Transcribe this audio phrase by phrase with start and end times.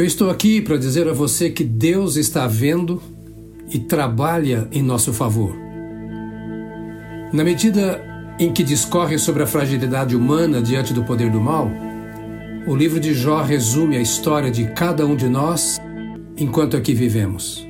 [0.00, 3.02] Eu estou aqui para dizer a você que Deus está vendo
[3.70, 5.54] e trabalha em nosso favor.
[7.34, 8.02] Na medida
[8.38, 11.70] em que discorre sobre a fragilidade humana diante do poder do mal,
[12.66, 15.78] o livro de Jó resume a história de cada um de nós
[16.34, 17.62] enquanto aqui vivemos.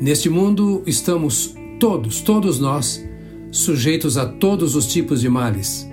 [0.00, 3.04] Neste mundo estamos todos, todos nós,
[3.50, 5.86] sujeitos a todos os tipos de males.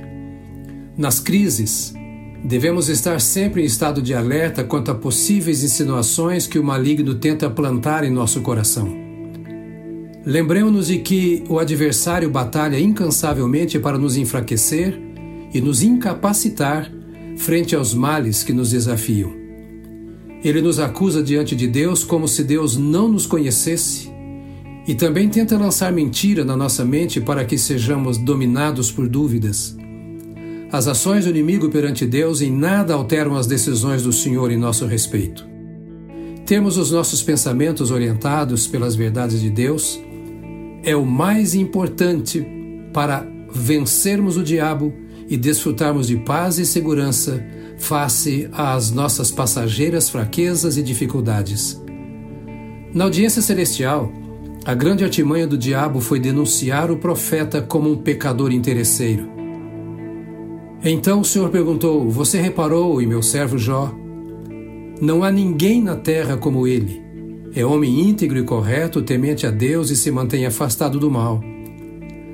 [0.98, 1.94] Nas crises,
[2.44, 7.50] devemos estar sempre em estado de alerta quanto a possíveis insinuações que o maligno tenta
[7.50, 8.92] plantar em nosso coração.
[10.26, 15.00] Lembremos-nos de que o adversário batalha incansavelmente para nos enfraquecer
[15.54, 16.92] e nos incapacitar
[17.38, 19.32] frente aos males que nos desafiam.
[20.44, 24.12] Ele nos acusa diante de Deus como se Deus não nos conhecesse
[24.88, 29.78] e também tenta lançar mentira na nossa mente para que sejamos dominados por dúvidas.
[30.72, 34.86] As ações do inimigo perante Deus em nada alteram as decisões do Senhor em nosso
[34.86, 35.46] respeito.
[36.46, 40.00] Temos os nossos pensamentos orientados pelas verdades de Deus
[40.84, 42.46] é o mais importante
[42.94, 44.94] para vencermos o diabo
[45.28, 47.46] e desfrutarmos de paz e segurança
[47.78, 51.82] face às nossas passageiras fraquezas e dificuldades.
[52.94, 54.12] Na audiência celestial,
[54.64, 59.41] a grande artimanha do diabo foi denunciar o profeta como um pecador interesseiro.
[60.84, 63.94] Então o Senhor perguntou: Você reparou em meu servo Jó?
[65.00, 67.02] Não há ninguém na terra como ele
[67.54, 71.42] é homem íntegro e correto, temente a Deus e se mantém afastado do mal.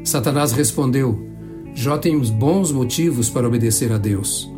[0.04, 1.20] Satanás respondeu:
[1.74, 4.52] Jó tem bons motivos para obedecer a Deus.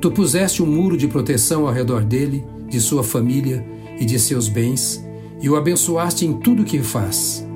[0.00, 3.64] Tu puseste um muro de proteção ao redor dele, de sua família
[3.98, 5.04] e de seus bens,
[5.40, 7.46] e o abençoaste em tudo o que faz.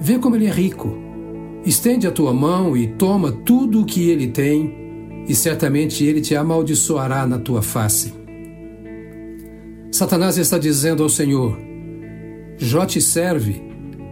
[0.00, 0.96] Vê como ele é rico.
[1.64, 4.85] Estende a tua mão e toma tudo o que ele tem,
[5.28, 8.14] e certamente ele te amaldiçoará na tua face.
[9.90, 11.58] Satanás está dizendo ao Senhor:
[12.58, 13.62] Jó te serve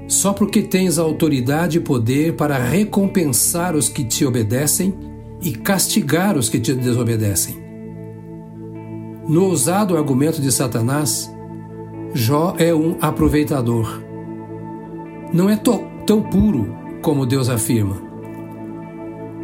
[0.07, 4.95] só porque tens autoridade e poder para recompensar os que te obedecem
[5.41, 7.63] e castigar os que te desobedecem.
[9.27, 11.31] No ousado argumento de Satanás,
[12.13, 14.03] Jó é um aproveitador.
[15.33, 18.04] Não é tão puro como Deus afirma.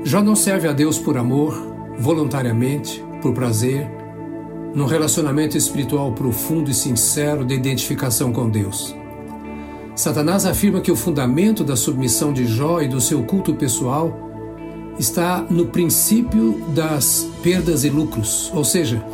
[0.03, 1.55] Jó não serve a Deus por amor,
[1.99, 3.89] voluntariamente, por prazer,
[4.75, 8.97] num relacionamento espiritual profundo e sincero de identificação com Deus.
[9.95, 14.31] Satanás afirma que o fundamento da submissão de Jó e do seu culto pessoal
[14.99, 19.05] está no princípio das perdas e lucros, ou seja,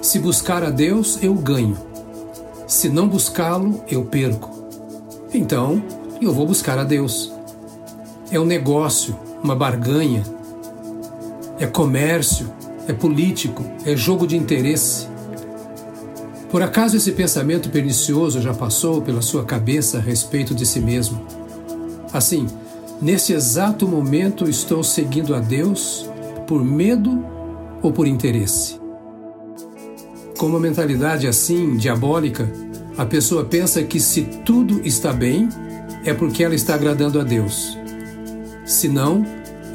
[0.00, 1.76] se buscar a Deus, eu ganho.
[2.68, 4.50] Se não buscá-lo, eu perco.
[5.34, 5.82] Então,
[6.20, 7.32] eu vou buscar a Deus.
[8.30, 10.22] É um negócio, uma barganha,
[11.58, 12.52] é comércio,
[12.88, 15.08] é político, é jogo de interesse.
[16.50, 21.26] Por acaso esse pensamento pernicioso já passou pela sua cabeça a respeito de si mesmo?
[22.12, 22.46] Assim,
[23.02, 26.08] nesse exato momento estou seguindo a Deus
[26.46, 27.24] por medo
[27.82, 28.80] ou por interesse?
[30.38, 32.50] Com uma mentalidade assim, diabólica,
[32.96, 35.48] a pessoa pensa que se tudo está bem,
[36.04, 37.76] é porque ela está agradando a Deus.
[38.64, 39.24] Se não,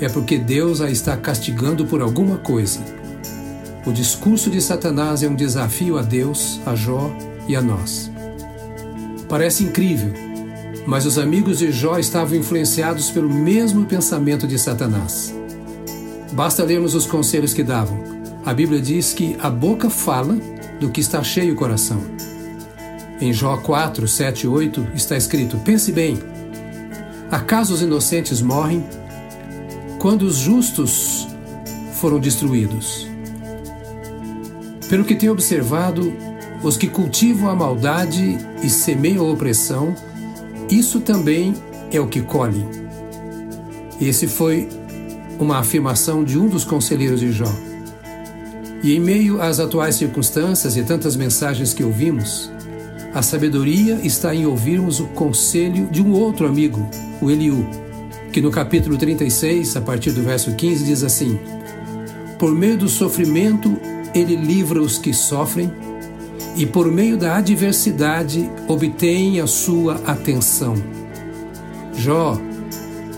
[0.02, 2.80] é porque Deus a está castigando por alguma coisa.
[3.86, 7.16] O discurso de Satanás é um desafio a Deus, a Jó
[7.48, 8.12] e a nós.
[9.30, 10.12] Parece incrível,
[10.88, 15.34] mas os amigos de Jó estavam influenciados pelo mesmo pensamento de Satanás.
[16.34, 18.04] Basta lermos os conselhos que davam.
[18.44, 20.36] A Bíblia diz que a boca fala
[20.80, 22.02] do que está cheio o coração.
[23.20, 26.18] Em Jó 4, 7 e 8 está escrito: Pense bem,
[27.30, 28.84] acaso os inocentes morrem
[30.02, 31.28] quando os justos
[31.94, 33.08] foram destruídos?
[34.90, 36.12] Pelo que tenho observado,
[36.64, 39.94] os que cultivam a maldade e semeiam a opressão,
[40.72, 41.54] isso também
[41.92, 42.68] é o que colhem.
[44.02, 44.68] Esse foi
[45.40, 47.54] uma afirmação de um dos conselheiros de Jó.
[48.82, 52.52] E em meio às atuais circunstâncias e tantas mensagens que ouvimos,
[53.14, 56.90] a sabedoria está em ouvirmos o conselho de um outro amigo,
[57.22, 57.91] o Eliú,
[58.32, 61.40] que no capítulo 36, a partir do verso 15, diz assim:
[62.40, 63.78] Por meio do sofrimento
[64.14, 65.72] ele livra os que sofrem
[66.56, 70.76] e, por meio da adversidade, obtém a sua atenção.
[71.96, 72.38] Jó,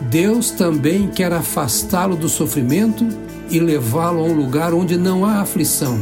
[0.10, 3.07] Deus também quer afastá-lo do sofrimento
[3.50, 6.01] e levá-lo a um lugar onde não há aflição.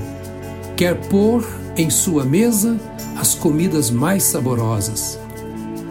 [0.76, 1.46] Quer pôr
[1.78, 2.80] em sua mesa
[3.18, 5.20] as comidas mais saborosas.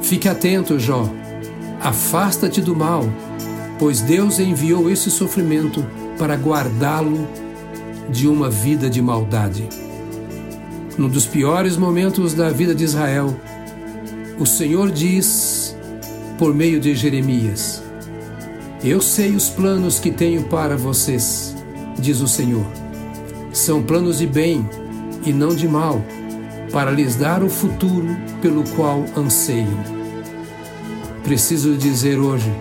[0.02, 1.08] Fique atento, Jó.
[1.80, 3.08] Afasta-te do mal,
[3.78, 5.84] pois Deus enviou esse sofrimento
[6.18, 7.26] para guardá-lo
[8.10, 9.66] de uma vida de maldade.
[10.98, 13.34] num dos piores momentos da vida de Israel,
[14.38, 15.74] o Senhor diz,
[16.38, 17.82] por meio de Jeremias:
[18.84, 21.56] Eu sei os planos que tenho para vocês,
[21.98, 22.66] diz o Senhor.
[23.52, 24.68] São planos de bem
[25.24, 26.04] e não de mal,
[26.70, 29.99] para lhes dar o futuro pelo qual anseiam.
[31.30, 32.52] Preciso dizer hoje: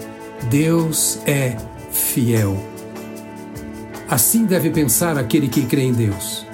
[0.48, 1.58] Deus é
[1.92, 2.56] fiel.
[4.08, 6.46] Assim deve pensar aquele que crê em Deus,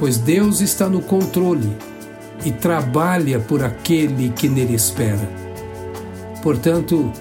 [0.00, 1.76] pois Deus está no controle
[2.44, 5.30] e trabalha por aquele que nele espera.
[6.42, 7.12] Portanto,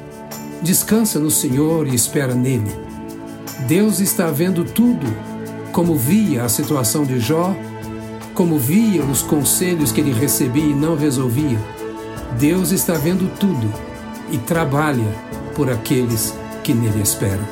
[0.63, 2.71] descansa no Senhor e espera nele.
[3.68, 5.06] Deus está vendo tudo,
[5.71, 7.56] como via a situação de Jó
[8.33, 11.59] como via os conselhos que ele recebia e não resolvia,
[12.39, 13.91] Deus está vendo tudo
[14.31, 15.07] e trabalha
[15.56, 16.33] por aqueles
[16.63, 17.45] que nele esperam.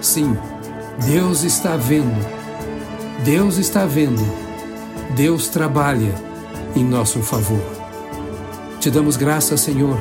[0.00, 0.36] Sim,
[1.04, 2.24] Deus está vendo,
[3.24, 4.24] Deus está vendo,
[5.14, 6.14] Deus trabalha
[6.74, 7.60] em nosso favor.
[8.80, 9.98] Te damos graças, Senhor,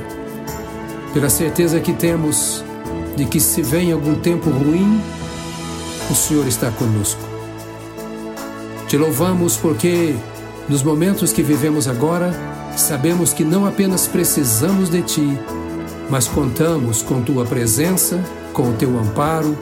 [1.14, 2.64] pela certeza que temos
[3.16, 5.02] de que se vem algum tempo ruim,
[6.10, 7.22] o Senhor está conosco.
[8.88, 10.16] Te louvamos porque,
[10.70, 12.34] nos momentos que vivemos agora,
[12.78, 15.40] sabemos que não apenas precisamos de Ti,
[16.10, 18.24] mas contamos com Tua presença,
[18.54, 19.58] com o Teu amparo,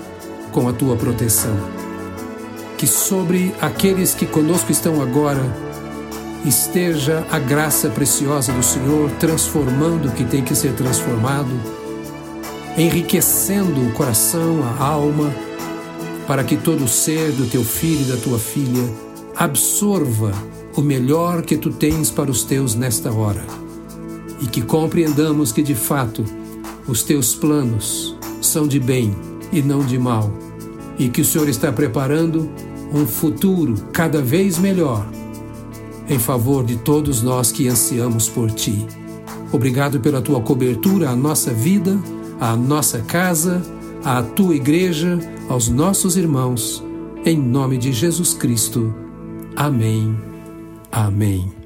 [0.52, 1.56] com a Tua proteção.
[2.78, 5.44] Que sobre aqueles que conosco estão agora,
[6.46, 11.52] esteja a graça preciosa do Senhor transformando o que tem que ser transformado,
[12.78, 15.34] enriquecendo o coração, a alma,
[16.28, 18.84] para que todo ser do teu filho e da tua filha
[19.36, 20.32] absorva
[20.76, 23.63] o melhor que tu tens para os teus nesta hora
[24.44, 26.24] e que compreendamos que de fato
[26.86, 29.16] os teus planos são de bem
[29.54, 30.30] e não de mal
[31.00, 32.50] e que o Senhor está preparando
[32.94, 35.08] um futuro cada vez melhor
[36.10, 38.86] em favor de todos nós que ansiamos por ti.
[39.52, 41.98] Obrigado pela tua cobertura à nossa vida,
[42.40, 43.62] à nossa casa,
[44.04, 45.18] à tua igreja,
[45.48, 46.84] aos nossos irmãos,
[47.26, 48.94] em nome de Jesus Cristo.
[49.56, 50.18] Amém.
[50.92, 51.63] Amém.